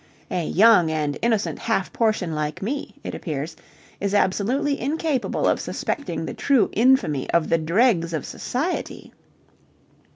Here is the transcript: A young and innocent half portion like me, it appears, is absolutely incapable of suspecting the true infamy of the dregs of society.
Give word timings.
A 0.31 0.47
young 0.47 0.89
and 0.89 1.15
innocent 1.21 1.59
half 1.59 1.93
portion 1.93 2.33
like 2.33 2.63
me, 2.63 2.95
it 3.03 3.13
appears, 3.13 3.55
is 3.99 4.15
absolutely 4.15 4.79
incapable 4.81 5.47
of 5.47 5.61
suspecting 5.61 6.25
the 6.25 6.33
true 6.33 6.71
infamy 6.73 7.29
of 7.29 7.49
the 7.49 7.59
dregs 7.59 8.11
of 8.11 8.25
society. 8.25 9.13